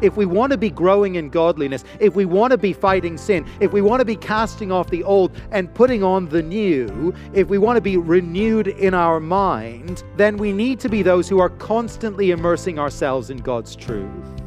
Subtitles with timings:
[0.00, 3.46] If we want to be growing in godliness, if we want to be fighting sin,
[3.60, 7.48] if we want to be casting off the old and putting on the new, if
[7.48, 11.38] we want to be renewed in our mind, then we need to be those who
[11.40, 14.43] are constantly immersing ourselves in God's truth.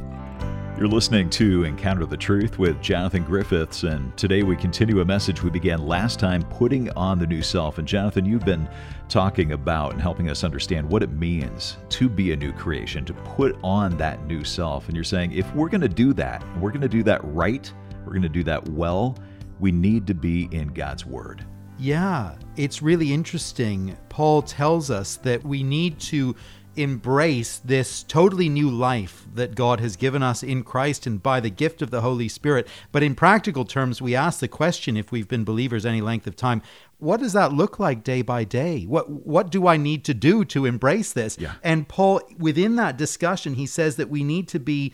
[0.78, 5.42] You're listening to Encounter the Truth with Jonathan Griffiths, and today we continue a message
[5.42, 7.80] we began last time putting on the new self.
[7.80, 8.70] And Jonathan, you've been
[9.10, 13.16] talking about and helping us understand what it means to be a new creation, to
[13.16, 14.86] put on that new self.
[14.86, 17.74] And you're saying if we're going to do that, we're going to do that right,
[18.06, 19.18] we're going to do that well,
[19.60, 21.44] we need to be in God's Word.
[21.80, 23.98] Yeah, it's really interesting.
[24.10, 26.36] Paul tells us that we need to
[26.78, 31.50] embrace this totally new life that God has given us in Christ and by the
[31.50, 32.68] gift of the Holy Spirit.
[32.92, 36.36] But in practical terms, we ask the question if we've been believers any length of
[36.36, 36.62] time,
[37.00, 38.84] what does that look like day by day?
[38.84, 41.38] What what do I need to do to embrace this?
[41.40, 41.54] Yeah.
[41.64, 44.94] And Paul within that discussion, he says that we need to be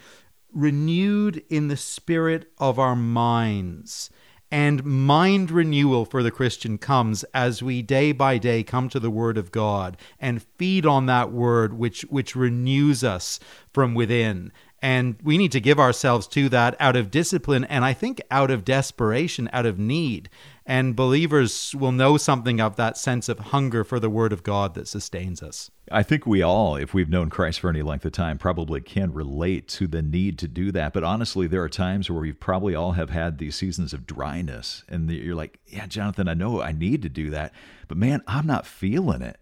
[0.53, 4.09] renewed in the spirit of our minds.
[4.53, 9.09] And mind renewal for the Christian comes as we day by day come to the
[9.09, 13.39] Word of God and feed on that Word which, which renews us
[13.73, 14.51] from within.
[14.83, 18.51] And we need to give ourselves to that out of discipline and I think out
[18.51, 20.29] of desperation, out of need.
[20.65, 24.73] And believers will know something of that sense of hunger for the Word of God
[24.73, 25.71] that sustains us.
[25.89, 29.13] I think we all, if we've known Christ for any length of time, probably can
[29.13, 30.91] relate to the need to do that.
[30.91, 34.83] But honestly, there are times where we probably all have had these seasons of dryness,
[34.89, 37.53] and you're like, "Yeah, Jonathan, I know I need to do that,
[37.87, 39.37] but man, I'm not feeling it."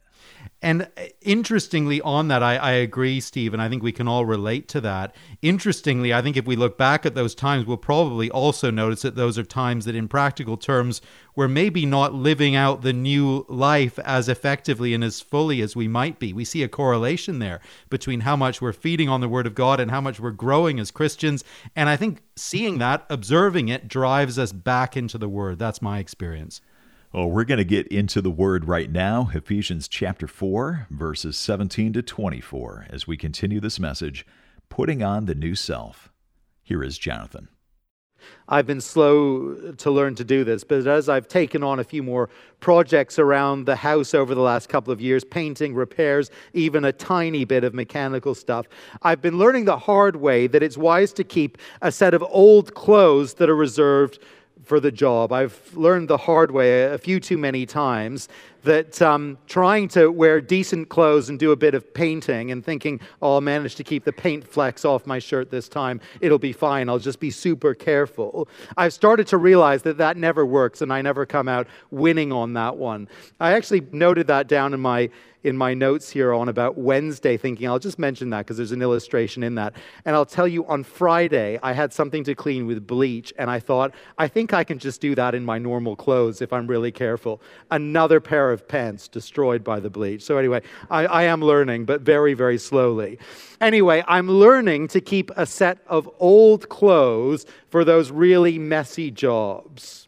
[0.62, 4.26] And uh, interestingly, on that, I, I agree, Steve, and I think we can all
[4.26, 5.16] relate to that.
[5.42, 9.16] Interestingly, I think if we look back at those times, we'll probably also notice that
[9.16, 11.02] those are times that, in practical terms,
[11.36, 15.88] we're maybe not living out the new life as effectively and as fully as we
[15.88, 16.32] might be.
[16.32, 19.80] We see a correlation there between how much we're feeding on the Word of God
[19.80, 21.44] and how much we're growing as Christians.
[21.76, 25.58] And I think seeing that, observing it, drives us back into the Word.
[25.58, 26.62] That's my experience.
[27.14, 31.92] Well, we're going to get into the word right now, Ephesians chapter 4, verses 17
[31.92, 34.26] to 24, as we continue this message,
[34.70, 36.10] Putting on the New Self.
[36.64, 37.50] Here is Jonathan.
[38.48, 42.02] I've been slow to learn to do this, but as I've taken on a few
[42.02, 42.30] more
[42.62, 47.44] projects around the house over the last couple of years, painting, repairs, even a tiny
[47.44, 48.68] bit of mechanical stuff,
[49.02, 52.74] I've been learning the hard way that it's wise to keep a set of old
[52.74, 54.20] clothes that are reserved
[54.64, 55.32] for the job.
[55.32, 58.30] I've learned the hard way a few too many times
[58.64, 63.00] that um, trying to wear decent clothes and do a bit of painting and thinking,
[63.22, 66.54] oh, I'll manage to keep the paint flecks off my shirt this time, it'll be
[66.54, 68.48] fine, I'll just be super careful.
[68.78, 72.54] I've started to realize that that never works and I never come out winning on
[72.54, 73.08] that one.
[73.40, 75.10] I actually noted that down in my
[75.44, 78.82] in my notes here on about Wednesday, thinking I'll just mention that because there's an
[78.82, 79.74] illustration in that.
[80.06, 83.60] And I'll tell you on Friday, I had something to clean with bleach, and I
[83.60, 86.92] thought, I think I can just do that in my normal clothes if I'm really
[86.92, 87.42] careful.
[87.72, 90.24] Another pair of pants destroyed by the bleach.
[90.24, 93.18] So, anyway, I, I am learning, but very, very slowly.
[93.60, 100.08] Anyway, I'm learning to keep a set of old clothes for those really messy jobs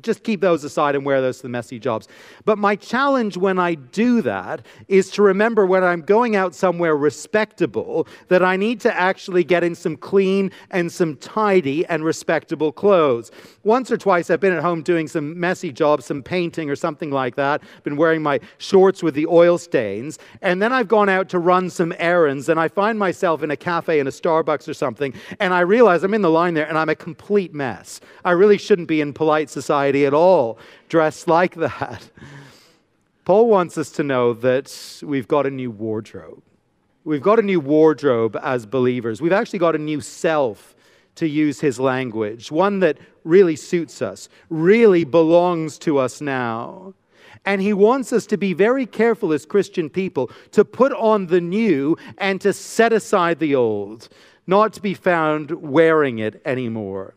[0.00, 2.06] just keep those aside and wear those to the messy jobs.
[2.44, 6.96] But my challenge when I do that is to remember when I'm going out somewhere
[6.96, 12.70] respectable that I need to actually get in some clean and some tidy and respectable
[12.70, 13.32] clothes.
[13.64, 17.10] Once or twice I've been at home doing some messy jobs, some painting or something
[17.10, 21.28] like that, been wearing my shorts with the oil stains, and then I've gone out
[21.30, 24.74] to run some errands and I find myself in a cafe in a Starbucks or
[24.74, 28.00] something, and I realize I'm in the line there and I'm a complete mess.
[28.24, 30.58] I really shouldn't be in polite society society at all
[30.88, 32.10] dressed like that.
[33.24, 36.42] Paul wants us to know that we've got a new wardrobe.
[37.04, 39.22] We've got a new wardrobe as believers.
[39.22, 40.74] We've actually got a new self,
[41.16, 46.94] to use his language, one that really suits us, really belongs to us now.
[47.44, 51.40] And he wants us to be very careful as Christian people to put on the
[51.40, 54.08] new and to set aside the old,
[54.46, 57.14] not to be found wearing it anymore.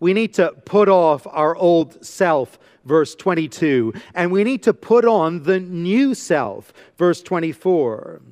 [0.00, 5.04] We need to put off our old self, verse 22, and we need to put
[5.04, 8.22] on the new self, verse 24.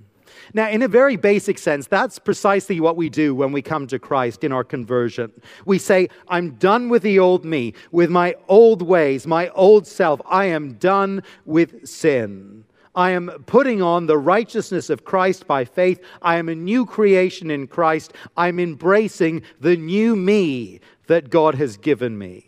[0.55, 3.99] Now, in a very basic sense, that's precisely what we do when we come to
[3.99, 5.33] Christ in our conversion.
[5.65, 10.21] We say, I'm done with the old me, with my old ways, my old self.
[10.25, 12.65] I am done with sin.
[12.95, 16.01] I am putting on the righteousness of Christ by faith.
[16.23, 18.15] I am a new creation in Christ.
[18.39, 22.47] I'm embracing the new me that God has given me.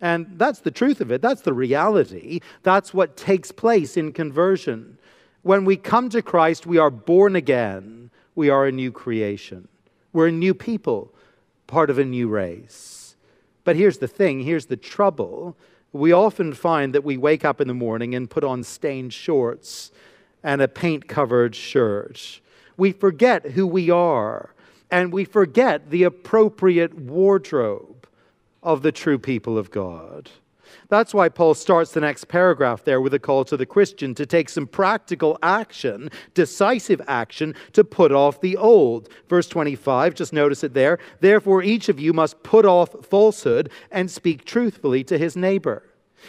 [0.00, 1.22] And that's the truth of it.
[1.22, 2.40] That's the reality.
[2.62, 4.98] That's what takes place in conversion.
[5.42, 8.10] When we come to Christ, we are born again.
[8.34, 9.68] We are a new creation.
[10.12, 11.14] We're a new people,
[11.66, 13.16] part of a new race.
[13.64, 15.56] But here's the thing here's the trouble.
[15.92, 19.90] We often find that we wake up in the morning and put on stained shorts
[20.42, 22.40] and a paint covered shirt.
[22.76, 24.53] We forget who we are,
[24.94, 28.06] and we forget the appropriate wardrobe
[28.62, 30.30] of the true people of God.
[30.88, 34.24] That's why Paul starts the next paragraph there with a call to the Christian to
[34.24, 39.08] take some practical action, decisive action, to put off the old.
[39.28, 41.00] Verse 25, just notice it there.
[41.18, 45.82] Therefore, each of you must put off falsehood and speak truthfully to his neighbor.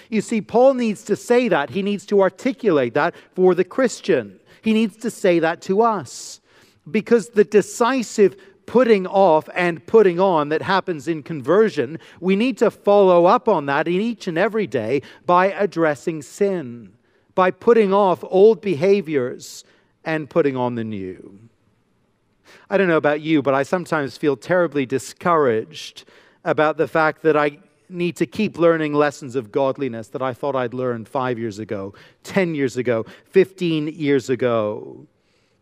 [0.10, 1.70] You see, Paul needs to say that.
[1.70, 4.40] He needs to articulate that for the Christian.
[4.64, 6.42] He needs to say that to us.
[6.90, 8.36] Because the decisive
[8.66, 13.66] putting off and putting on that happens in conversion, we need to follow up on
[13.68, 16.94] that in each and every day by addressing sin,
[17.34, 19.64] by putting off old behaviors
[20.04, 21.40] and putting on the new.
[22.70, 26.06] I don't know about you, but I sometimes feel terribly discouraged
[26.44, 27.60] about the fact that I
[27.90, 31.94] need to keep learning lessons of godliness that I thought I'd learned five years ago,
[32.24, 35.08] 10 years ago, 15 years ago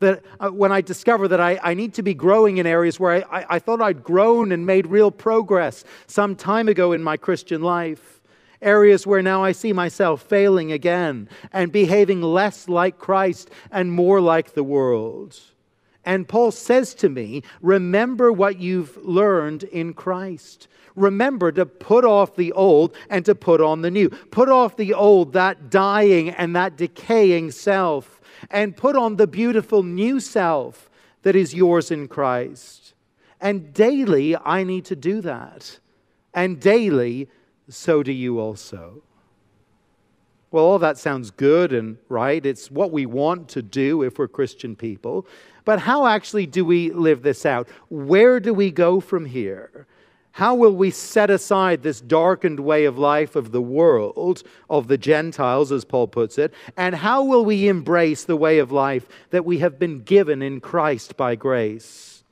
[0.04, 3.26] that uh, when I discover that I, I need to be growing in areas where
[3.34, 7.18] I, I, I thought I'd grown and made real progress some time ago in my
[7.18, 8.22] Christian life,
[8.62, 14.22] areas where now I see myself failing again and behaving less like Christ and more
[14.22, 15.40] like the world.
[16.06, 20.68] And Paul says to me, Remember what you've learned in Christ.
[20.96, 24.10] Remember to put off the old and to put on the new.
[24.10, 28.12] Put off the old, that dying and that decaying self,
[28.50, 30.90] and put on the beautiful new self
[31.24, 32.94] that is yours in Christ.
[33.42, 35.80] And daily, I need to do that.
[36.34, 37.30] And daily,
[37.69, 39.04] so do you also.
[40.51, 42.45] Well, all that sounds good and right.
[42.45, 45.25] It's what we want to do if we're Christian people.
[45.66, 47.68] But how actually do we live this out?
[47.90, 49.72] Where do we go from here?
[50.33, 54.97] How will we set aside this darkened way of life of the world, of the
[54.97, 56.51] Gentiles, as Paul puts it?
[56.75, 60.59] And how will we embrace the way of life that we have been given in
[60.59, 62.24] Christ by grace?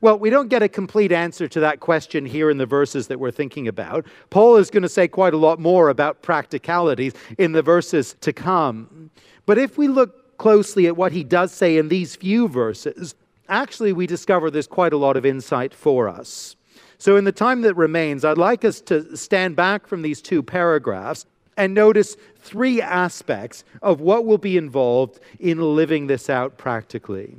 [0.00, 3.20] Well, we don't get a complete answer to that question here in the verses that
[3.20, 4.06] we're thinking about.
[4.30, 8.32] Paul is going to say quite a lot more about practicalities in the verses to
[8.32, 9.10] come.
[9.44, 13.14] But if we look closely at what he does say in these few verses,
[13.50, 16.56] actually we discover there's quite a lot of insight for us.
[17.02, 20.40] So, in the time that remains, I'd like us to stand back from these two
[20.40, 21.26] paragraphs
[21.56, 27.34] and notice three aspects of what will be involved in living this out practically.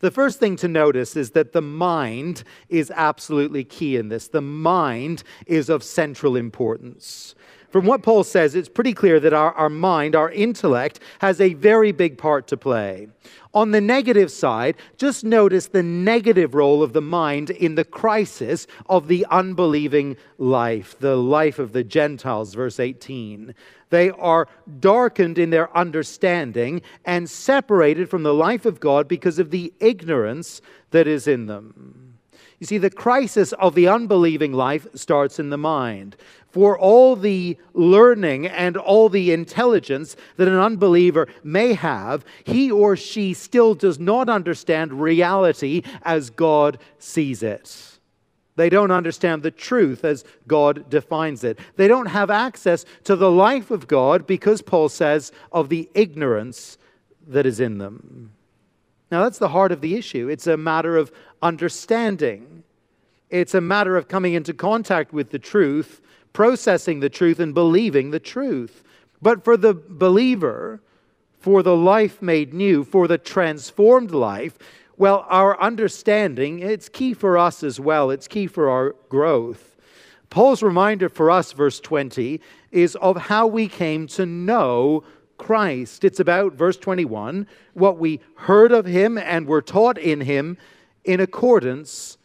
[0.00, 4.28] The first thing to notice is that the mind is absolutely key in this.
[4.28, 7.34] The mind is of central importance.
[7.76, 11.52] From what Paul says, it's pretty clear that our, our mind, our intellect, has a
[11.52, 13.08] very big part to play.
[13.52, 18.66] On the negative side, just notice the negative role of the mind in the crisis
[18.88, 23.54] of the unbelieving life, the life of the Gentiles, verse 18.
[23.90, 24.48] They are
[24.80, 30.62] darkened in their understanding and separated from the life of God because of the ignorance
[30.92, 32.05] that is in them.
[32.58, 36.16] You see, the crisis of the unbelieving life starts in the mind
[36.48, 42.96] for all the learning and all the intelligence that an unbeliever may have, he or
[42.96, 47.98] she still does not understand reality as God sees it.
[48.56, 51.58] They don't understand the truth as God defines it.
[51.76, 56.78] They don't have access to the life of God because Paul says of the ignorance
[57.26, 58.32] that is in them.
[59.10, 60.28] Now, that's the heart of the issue.
[60.28, 62.64] It's a matter of understanding,
[63.30, 66.00] it's a matter of coming into contact with the truth
[66.36, 68.84] processing the truth and believing the truth.
[69.22, 70.82] But for the believer,
[71.38, 74.58] for the life made new, for the transformed life,
[74.98, 78.10] well, our understanding, it's key for us as well.
[78.10, 79.76] It's key for our growth.
[80.28, 82.38] Paul's reminder for us, verse 20,
[82.70, 85.04] is of how we came to know
[85.38, 86.04] Christ.
[86.04, 90.58] It's about, verse 21, what we heard of him and were taught in him
[91.04, 92.18] in accordance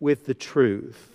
[0.00, 1.08] with the truth.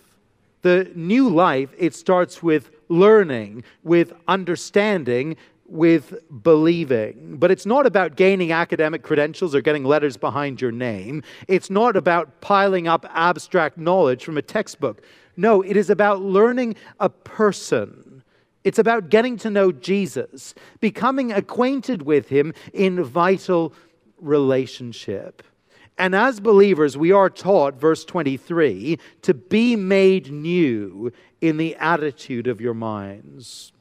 [0.61, 7.37] The new life, it starts with learning, with understanding, with believing.
[7.37, 11.23] But it's not about gaining academic credentials or getting letters behind your name.
[11.47, 15.01] It's not about piling up abstract knowledge from a textbook.
[15.35, 18.12] No, it is about learning a person.
[18.63, 23.73] It's about getting to know Jesus, becoming acquainted with him in vital
[24.19, 25.43] relationship.
[25.97, 32.47] And as believers, we are taught, verse 23, to be made new in the attitude
[32.47, 33.73] of your minds.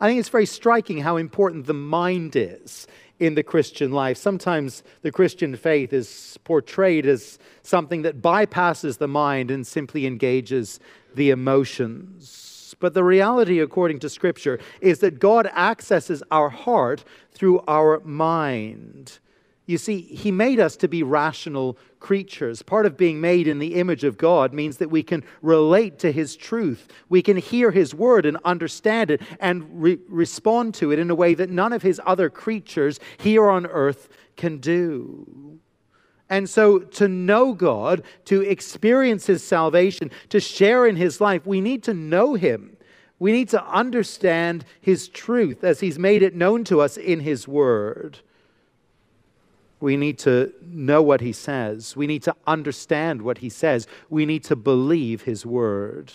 [0.00, 2.86] I think it's very striking how important the mind is
[3.18, 4.16] in the Christian life.
[4.16, 10.78] Sometimes the Christian faith is portrayed as something that bypasses the mind and simply engages
[11.14, 12.43] the emotions.
[12.84, 19.20] But the reality, according to Scripture, is that God accesses our heart through our mind.
[19.64, 22.60] You see, He made us to be rational creatures.
[22.60, 26.12] Part of being made in the image of God means that we can relate to
[26.12, 26.88] His truth.
[27.08, 31.14] We can hear His word and understand it and re- respond to it in a
[31.14, 35.58] way that none of His other creatures here on earth can do.
[36.28, 41.62] And so, to know God, to experience His salvation, to share in His life, we
[41.62, 42.73] need to know Him.
[43.24, 47.48] We need to understand His truth as He's made it known to us in His
[47.48, 48.18] Word.
[49.80, 51.96] We need to know what he says.
[51.96, 53.86] We need to understand what he says.
[54.10, 56.12] We need to believe his word.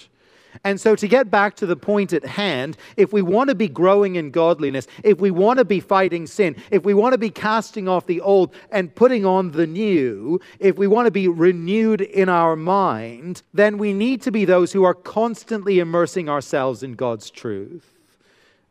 [0.63, 3.68] And so, to get back to the point at hand, if we want to be
[3.68, 7.29] growing in godliness, if we want to be fighting sin, if we want to be
[7.29, 12.01] casting off the old and putting on the new, if we want to be renewed
[12.01, 16.94] in our mind, then we need to be those who are constantly immersing ourselves in
[16.94, 17.98] God's truth.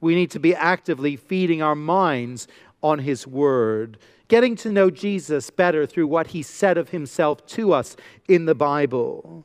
[0.01, 2.49] We need to be actively feeding our minds
[2.83, 7.73] on His Word getting to know Jesus better through what he said of himself to
[7.73, 7.97] us
[8.29, 9.45] in the Bible.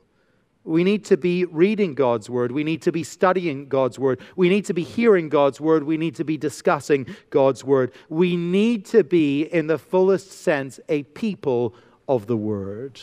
[0.65, 2.51] We need to be reading God's word.
[2.51, 4.22] We need to be studying God's word.
[4.36, 5.84] We need to be hearing God's word.
[5.84, 7.91] We need to be discussing God's word.
[8.08, 11.75] We need to be, in the fullest sense, a people
[12.08, 13.01] of the word.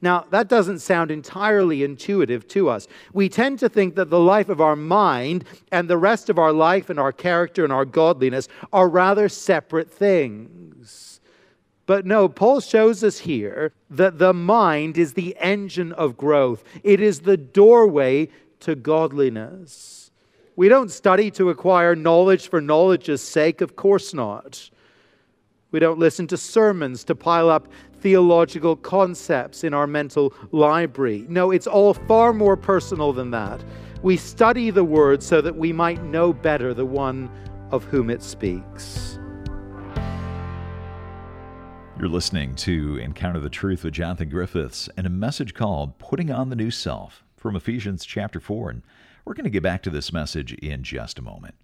[0.00, 2.86] Now, that doesn't sound entirely intuitive to us.
[3.12, 6.52] We tend to think that the life of our mind and the rest of our
[6.52, 10.67] life and our character and our godliness are rather separate things.
[11.88, 17.00] But no, Paul shows us here that the mind is the engine of growth, it
[17.00, 18.28] is the doorway
[18.60, 20.10] to godliness.
[20.54, 24.68] We don't study to acquire knowledge for knowledge's sake, of course not.
[25.70, 27.68] We don't listen to sermons to pile up
[28.00, 31.24] theological concepts in our mental library.
[31.26, 33.64] No, it's all far more personal than that.
[34.02, 37.30] We study the Word so that we might know better the one
[37.70, 39.17] of whom it speaks.
[41.98, 46.48] You're listening to Encounter the Truth with Jonathan Griffiths and a message called Putting on
[46.48, 48.70] the New Self from Ephesians chapter 4.
[48.70, 48.82] And
[49.24, 51.56] we're going to get back to this message in just a moment.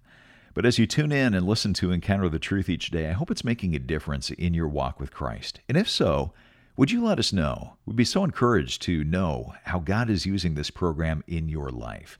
[0.53, 3.31] But as you tune in and listen to Encounter the Truth each day, I hope
[3.31, 5.61] it's making a difference in your walk with Christ.
[5.69, 6.33] And if so,
[6.75, 7.77] would you let us know?
[7.85, 12.19] We'd be so encouraged to know how God is using this program in your life.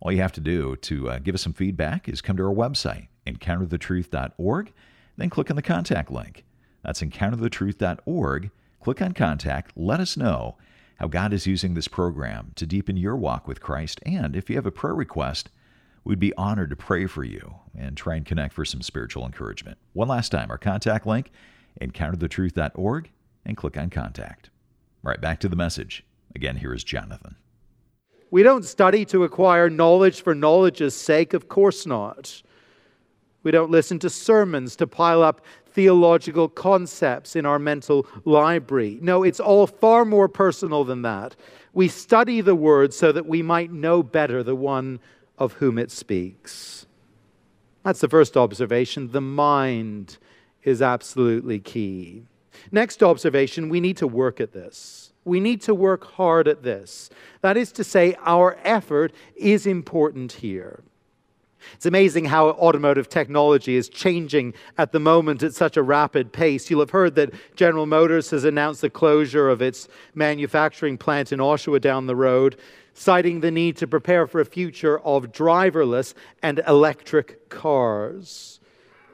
[0.00, 2.52] All you have to do to uh, give us some feedback is come to our
[2.52, 4.72] website, encounterthetruth.org,
[5.16, 6.44] then click on the contact link.
[6.84, 8.50] That's encounterthetruth.org.
[8.80, 10.56] Click on contact, let us know
[10.96, 14.00] how God is using this program to deepen your walk with Christ.
[14.06, 15.48] And if you have a prayer request,
[16.04, 19.78] We'd be honored to pray for you and try and connect for some spiritual encouragement.
[19.94, 21.30] One last time, our contact link,
[21.80, 23.10] encounterthetruth.org,
[23.46, 24.50] and click on contact.
[25.02, 26.04] Right, back to the message.
[26.34, 27.36] Again, here is Jonathan.
[28.30, 32.42] We don't study to acquire knowledge for knowledge's sake, of course not.
[33.42, 35.42] We don't listen to sermons to pile up
[35.74, 38.98] theological concepts in our mental library.
[39.02, 41.36] No, it's all far more personal than that.
[41.72, 45.00] We study the Word so that we might know better the one
[45.36, 46.86] of whom it speaks.
[47.84, 49.10] That's the first observation.
[49.10, 50.16] The mind
[50.62, 52.22] is absolutely key.
[52.72, 55.12] Next observation we need to work at this.
[55.24, 57.10] We need to work hard at this.
[57.40, 60.82] That is to say, our effort is important here.
[61.72, 66.70] It's amazing how automotive technology is changing at the moment at such a rapid pace.
[66.70, 71.40] You'll have heard that General Motors has announced the closure of its manufacturing plant in
[71.40, 72.56] Oshawa down the road
[72.94, 78.60] citing the need to prepare for a future of driverless and electric cars.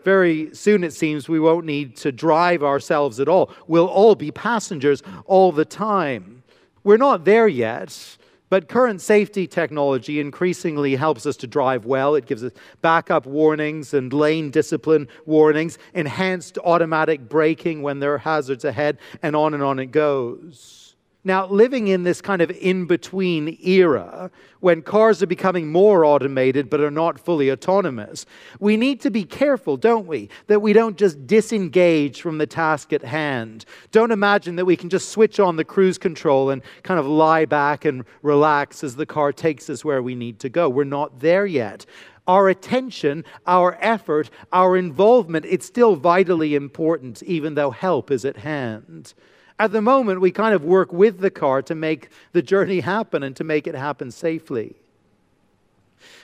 [0.05, 3.51] Very soon, it seems, we won't need to drive ourselves at all.
[3.67, 6.43] We'll all be passengers all the time.
[6.85, 8.17] We're not there yet,
[8.51, 12.15] but current safety technology increasingly helps us to drive well.
[12.15, 12.53] It gives us
[12.83, 19.35] backup warnings and lane discipline warnings, enhanced automatic braking when there are hazards ahead, and
[19.35, 20.90] on and on it goes.
[21.23, 26.71] Now, living in this kind of in between era, when cars are becoming more automated
[26.71, 28.25] but are not fully autonomous,
[28.59, 32.95] we need to be careful, don't we, that we don't just disengage from the task
[32.95, 33.67] at hand.
[33.93, 37.45] Don't imagine that we can just switch on the cruise control and kind of lie
[37.45, 40.71] back and relax as the car takes us where we need to go.
[40.71, 41.85] We're not there yet
[42.29, 48.37] our attention, our effort, our involvement, it's still vitally important, even though help is at
[48.37, 49.15] hand.
[49.61, 53.23] At the moment, we kind of work with the car to make the journey happen
[53.23, 54.75] and to make it happen safely.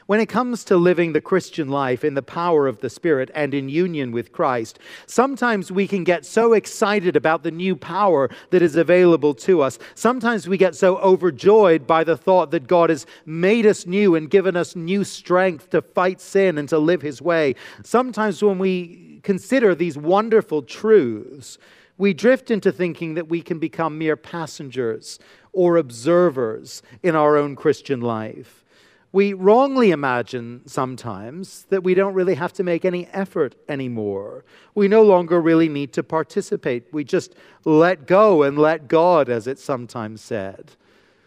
[0.06, 3.52] When it comes to living the Christian life in the power of the Spirit and
[3.52, 8.62] in union with Christ, sometimes we can get so excited about the new power that
[8.62, 9.78] is available to us.
[9.94, 14.30] Sometimes we get so overjoyed by the thought that God has made us new and
[14.30, 17.54] given us new strength to fight sin and to live His way.
[17.84, 21.58] Sometimes when we consider these wonderful truths,
[21.98, 25.18] we drift into thinking that we can become mere passengers
[25.52, 28.64] or observers in our own Christian life.
[29.12, 34.44] We wrongly imagine sometimes that we don't really have to make any effort anymore.
[34.74, 36.92] We no longer really need to participate.
[36.92, 37.34] We just
[37.64, 40.72] let go and let God, as it's sometimes said.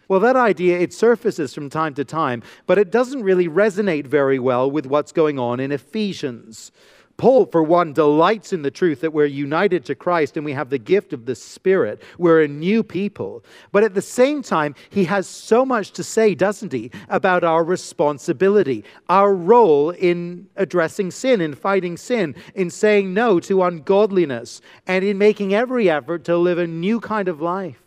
[0.07, 4.37] Well, that idea, it surfaces from time to time, but it doesn't really resonate very
[4.39, 6.71] well with what's going on in Ephesians.
[7.19, 10.69] Paul, for one, delights in the truth that we're united to Christ and we have
[10.69, 12.01] the gift of the Spirit.
[12.17, 13.43] We're a new people.
[13.73, 17.65] But at the same time, he has so much to say, doesn't he, about our
[17.65, 25.03] responsibility, our role in addressing sin, in fighting sin, in saying no to ungodliness, and
[25.03, 27.83] in making every effort to live a new kind of life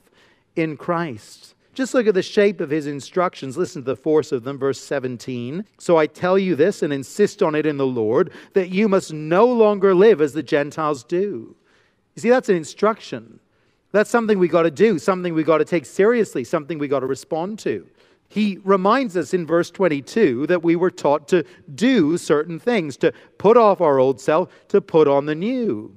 [0.57, 1.52] in Christ.
[1.75, 3.57] Just look at the shape of his instructions.
[3.57, 4.59] Listen to the force of them.
[4.59, 5.65] Verse 17.
[5.79, 9.13] So I tell you this and insist on it in the Lord that you must
[9.13, 11.57] no longer live as the Gentiles do.
[12.15, 13.41] You see, that's an instruction.
[13.93, 17.01] That's something we got to do, something we got to take seriously, something we got
[17.01, 17.87] to respond to.
[18.29, 23.13] He reminds us in verse 22 that we were taught to do certain things, to
[23.37, 25.95] put off our old self, to put on the new.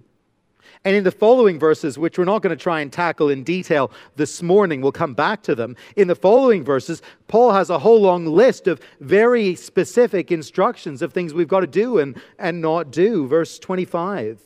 [0.85, 3.91] And in the following verses, which we're not going to try and tackle in detail
[4.17, 5.75] this morning, we'll come back to them.
[5.95, 11.11] In the following verses, Paul has a whole long list of very specific instructions of
[11.11, 13.27] things we've got to do and, and not do.
[13.27, 14.39] Verse 25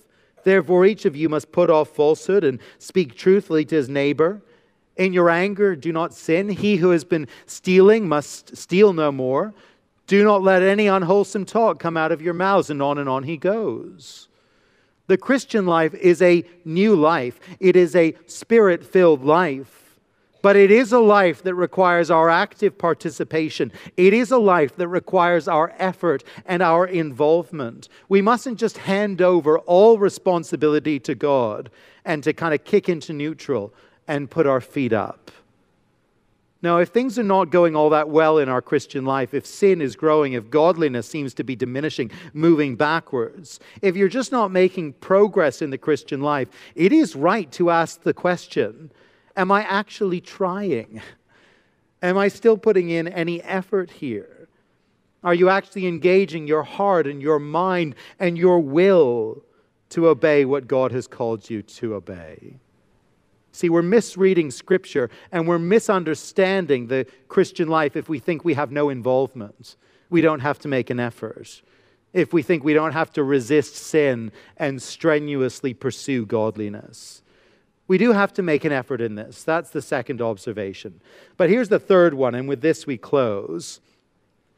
[0.45, 4.41] Therefore, each of you must put off falsehood and speak truthfully to his neighbor.
[4.95, 6.47] In your anger, do not sin.
[6.47, 9.53] He who has been stealing must steal no more.
[10.07, 13.23] Do not let any unwholesome talk come out of your mouths, and on and on
[13.23, 14.28] he goes.
[15.09, 19.97] The Christian life is a new life, it is a spirit filled life.
[20.43, 23.71] But it is a life that requires our active participation.
[23.97, 27.89] It is a life that requires our effort and our involvement.
[28.07, 31.71] We mustn't just hand over all responsibility to God
[32.05, 33.73] and to kind of kick into neutral
[34.07, 35.31] and put our feet up.
[36.61, 39.81] Now, if things are not going all that well in our Christian life, if sin
[39.81, 44.93] is growing, if godliness seems to be diminishing, moving backwards, if you're just not making
[44.93, 48.91] progress in the Christian life, it is right to ask the question
[49.37, 51.01] Am I actually trying?
[52.01, 54.47] Am I still putting in any effort here?
[55.23, 59.43] Are you actually engaging your heart and your mind and your will
[59.89, 62.59] to obey what God has called you to obey?
[63.51, 68.71] See, we're misreading Scripture and we're misunderstanding the Christian life if we think we have
[68.71, 69.75] no involvement.
[70.09, 71.61] We don't have to make an effort.
[72.13, 77.21] If we think we don't have to resist sin and strenuously pursue godliness.
[77.87, 79.43] We do have to make an effort in this.
[79.43, 81.01] That's the second observation.
[81.37, 83.79] But here's the third one, and with this we close.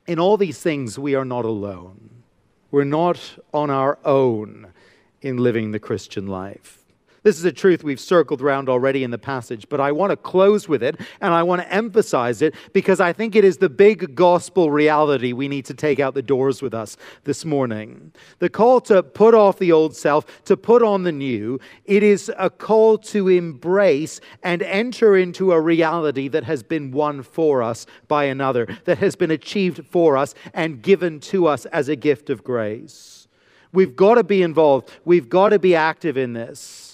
[0.05, 2.23] In all these things, we are not alone.
[2.71, 4.73] We're not on our own
[5.21, 6.80] in living the Christian life.
[7.23, 10.17] This is a truth we've circled around already in the passage, but I want to
[10.17, 13.69] close with it and I want to emphasize it because I think it is the
[13.69, 18.11] big gospel reality we need to take out the doors with us this morning.
[18.39, 22.31] The call to put off the old self, to put on the new, it is
[22.39, 27.85] a call to embrace and enter into a reality that has been won for us
[28.07, 32.31] by another, that has been achieved for us and given to us as a gift
[32.31, 33.27] of grace.
[33.71, 36.90] We've got to be involved, we've got to be active in this.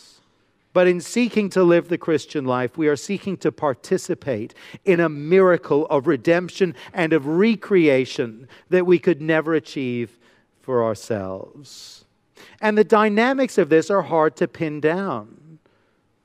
[0.78, 4.54] But in seeking to live the Christian life, we are seeking to participate
[4.86, 10.20] in a miracle of redemption and of recreation that we could never achieve
[10.62, 12.06] for ourselves.
[12.62, 15.58] And the dynamics of this are hard to pin down.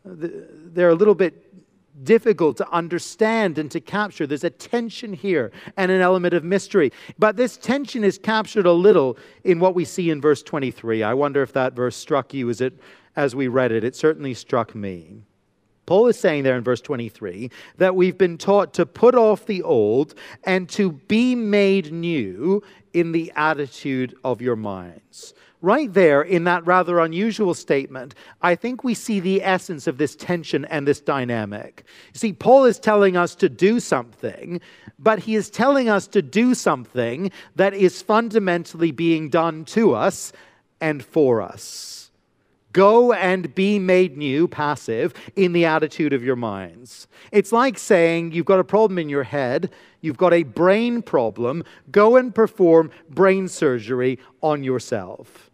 [0.04, 1.61] They're a little bit
[2.02, 4.26] difficult to understand and to capture.
[4.26, 6.92] There's a tension here and an element of mystery.
[7.18, 11.02] But this tension is captured a little in what we see in verse 23.
[11.02, 12.78] I wonder if that verse struck you as it
[13.14, 13.84] as we read it.
[13.84, 15.22] It certainly struck me.
[15.84, 19.62] Paul is saying there in verse 23 that we've been taught to put off the
[19.62, 25.34] old and to be made new in the attitude of your minds.
[25.62, 30.14] Right there, in that rather unusual statement, I think we see the essence of this
[30.14, 31.84] tension and this dynamic.
[32.12, 34.60] You See, Paul is telling us to do something,
[34.98, 40.32] but he is telling us to do something that is fundamentally being done to us
[40.80, 42.02] and for us
[42.72, 47.06] Go and be made new, passive, in the attitude of your minds.
[47.30, 49.70] It's like saying you've got a problem in your head,
[50.00, 55.50] you've got a brain problem, go and perform brain surgery on yourself.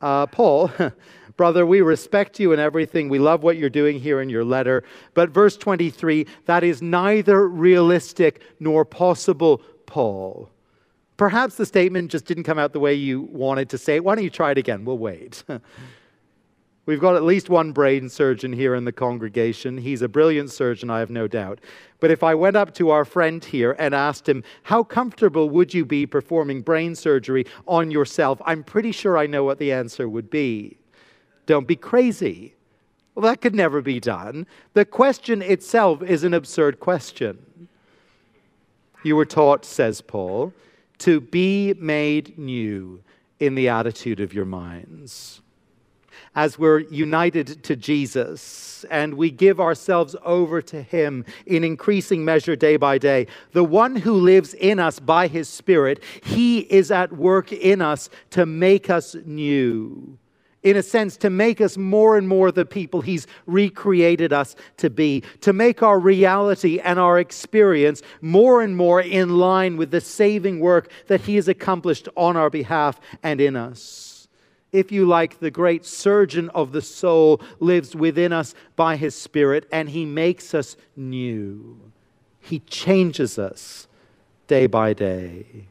[0.00, 0.70] Uh, Paul,
[1.36, 3.08] brother, we respect you and everything.
[3.08, 4.84] We love what you're doing here in your letter.
[5.14, 10.50] But verse 23, that is neither realistic nor possible, Paul.
[11.16, 14.04] Perhaps the statement just didn't come out the way you wanted to say it.
[14.04, 14.84] Why don't you try it again?
[14.84, 15.42] We'll wait.
[16.88, 19.76] We've got at least one brain surgeon here in the congregation.
[19.76, 21.60] He's a brilliant surgeon, I have no doubt.
[22.00, 25.74] But if I went up to our friend here and asked him, How comfortable would
[25.74, 28.40] you be performing brain surgery on yourself?
[28.46, 30.78] I'm pretty sure I know what the answer would be.
[31.44, 32.54] Don't be crazy.
[33.14, 34.46] Well, that could never be done.
[34.72, 37.68] The question itself is an absurd question.
[39.02, 40.54] You were taught, says Paul,
[41.00, 43.02] to be made new
[43.38, 45.42] in the attitude of your minds
[46.34, 48.84] as we're united to Jesus.
[48.90, 53.96] And we give ourselves over to Him in increasing measure day by day, the one
[53.96, 58.90] who lives in us by His Spirit, He is at work in us to make
[58.90, 60.18] us new.
[60.64, 64.90] In a sense, to make us more and more the people He's recreated us to
[64.90, 70.00] be, to make our reality and our experience more and more in line with the
[70.00, 74.07] saving work that He has accomplished on our behalf and in us
[74.72, 79.66] if you like, the great surgeon of the soul lives within us by his Spirit,
[79.72, 81.80] and he makes us new.
[82.40, 83.88] He changes us
[84.46, 85.66] day by day.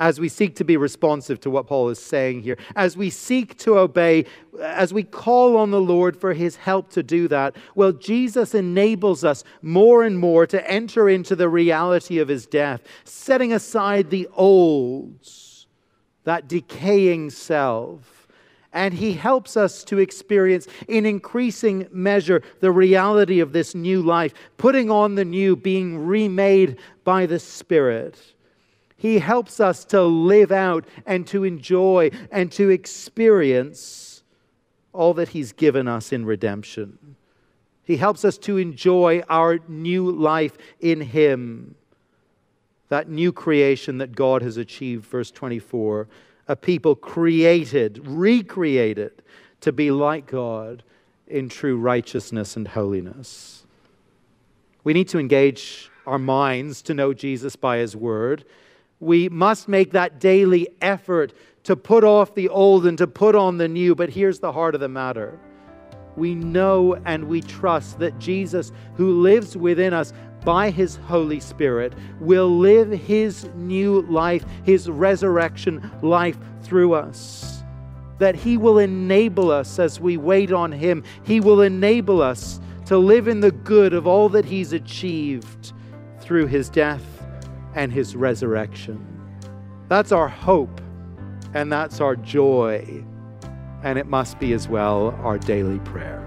[0.00, 3.56] As we seek to be responsive to what Paul is saying here, as we seek
[3.58, 4.26] to obey,
[4.60, 9.22] as we call on the Lord for his help to do that, well, Jesus enables
[9.22, 14.28] us more and more to enter into the reality of his death, setting aside the
[14.34, 15.43] olds
[16.24, 18.26] that decaying self.
[18.72, 24.34] And he helps us to experience in increasing measure the reality of this new life,
[24.56, 28.18] putting on the new, being remade by the Spirit.
[28.96, 34.24] He helps us to live out and to enjoy and to experience
[34.92, 37.16] all that He's given us in redemption.
[37.84, 41.76] He helps us to enjoy our new life in Him
[42.88, 46.08] that new creation that God has achieved, verse 24,
[46.48, 49.22] a people created, recreated
[49.60, 50.82] to be like God
[51.26, 53.64] in true righteousness and holiness.
[54.84, 58.44] We need to engage our minds to know Jesus by His Word.
[59.00, 61.32] We must make that daily effort
[61.64, 63.94] to put off the old and to put on the new.
[63.94, 65.38] But here's the heart of the matter
[66.16, 70.12] we know and we trust that Jesus, who lives within us,
[70.44, 77.62] by His Holy Spirit, will live His new life, His resurrection life through us.
[78.18, 82.98] That He will enable us as we wait on Him, He will enable us to
[82.98, 85.72] live in the good of all that He's achieved
[86.20, 87.04] through His death
[87.74, 89.04] and His resurrection.
[89.88, 90.80] That's our hope,
[91.52, 93.04] and that's our joy,
[93.82, 96.23] and it must be as well our daily prayer.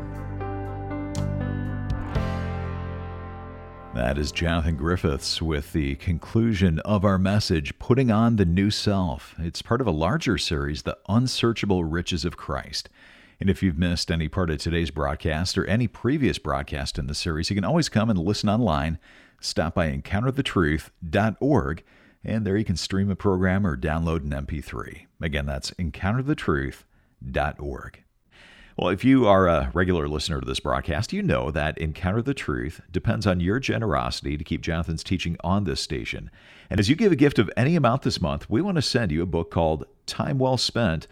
[3.98, 9.34] That is Jonathan Griffiths with the conclusion of our message, Putting on the New Self.
[9.40, 12.90] It's part of a larger series, The Unsearchable Riches of Christ.
[13.40, 17.16] And if you've missed any part of today's broadcast or any previous broadcast in the
[17.16, 19.00] series, you can always come and listen online.
[19.42, 21.84] Stop by encounterthetruth.org,
[22.24, 25.08] and there you can stream a program or download an MP3.
[25.24, 28.04] Again, that's encounterthetruth.org.
[28.78, 32.36] Well, if you are a regular listener to this broadcast, you know that Encounter the
[32.36, 36.30] Truth depends on your generosity to keep Jonathan's teaching on this station.
[36.70, 39.12] And as you give a gift of any amount this month, we want to send
[39.12, 41.08] you a book called Time Well Spent.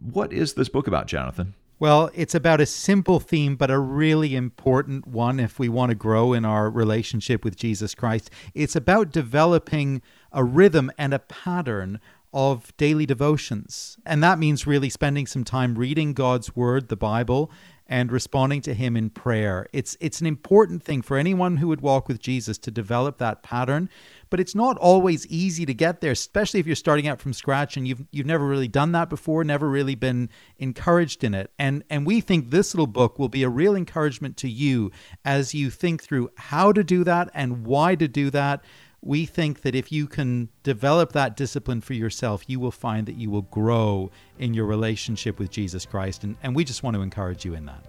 [0.00, 1.54] What is this book about, Jonathan?
[1.80, 5.96] Well, it's about a simple theme, but a really important one if we want to
[5.96, 8.30] grow in our relationship with Jesus Christ.
[8.54, 11.98] It's about developing a rhythm and a pattern
[12.32, 13.96] of daily devotions.
[14.04, 17.50] And that means really spending some time reading God's word, the Bible,
[17.88, 19.66] and responding to him in prayer.
[19.72, 23.42] It's it's an important thing for anyone who would walk with Jesus to develop that
[23.42, 23.88] pattern,
[24.28, 27.78] but it's not always easy to get there, especially if you're starting out from scratch
[27.78, 31.50] and you've you've never really done that before, never really been encouraged in it.
[31.58, 34.90] And and we think this little book will be a real encouragement to you
[35.24, 38.62] as you think through how to do that and why to do that
[39.00, 43.14] we think that if you can develop that discipline for yourself, you will find that
[43.14, 46.24] you will grow in your relationship with Jesus Christ.
[46.24, 47.84] And, and we just want to encourage you in that.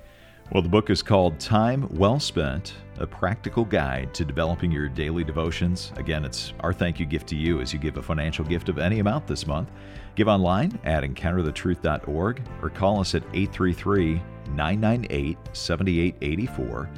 [0.51, 5.23] Well, the book is called Time Well Spent A Practical Guide to Developing Your Daily
[5.23, 5.91] Devotions.
[5.95, 8.79] Again, it's our thank you gift to you as you give a financial gift of
[8.79, 9.69] any amount this month.
[10.15, 14.21] Give online at encounterthetruth.org or call us at 833
[14.55, 16.89] 998 7884.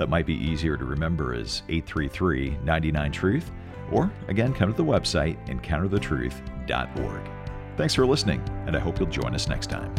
[0.00, 3.52] That might be easier to remember is 833 99 Truth.
[3.92, 7.30] Or again, come to the website encounterthetruth.org.
[7.76, 9.94] Thanks for listening, and I hope you'll join us next time.